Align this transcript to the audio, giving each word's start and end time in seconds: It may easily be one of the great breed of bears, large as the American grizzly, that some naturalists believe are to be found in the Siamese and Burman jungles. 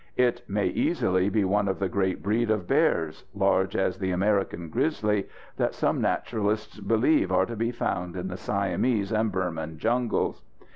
It 0.17 0.41
may 0.49 0.65
easily 0.65 1.29
be 1.29 1.45
one 1.45 1.67
of 1.67 1.77
the 1.77 1.87
great 1.87 2.23
breed 2.23 2.49
of 2.49 2.65
bears, 2.65 3.23
large 3.35 3.75
as 3.75 3.99
the 3.99 4.09
American 4.09 4.69
grizzly, 4.69 5.27
that 5.57 5.75
some 5.75 6.01
naturalists 6.01 6.79
believe 6.79 7.31
are 7.31 7.45
to 7.45 7.55
be 7.55 7.69
found 7.69 8.15
in 8.15 8.27
the 8.27 8.35
Siamese 8.37 9.11
and 9.11 9.31
Burman 9.31 9.77
jungles. 9.77 10.41